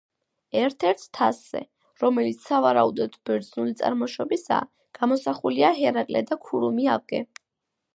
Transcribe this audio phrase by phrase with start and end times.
[0.61, 1.61] ერთ-ერთ თასზე,
[2.05, 4.69] რომელიც სავარაუდოდ ბერძნული წარმოშობისაა,
[5.03, 7.27] გამოსახულია ჰერაკლე და ქურუმი ავგე.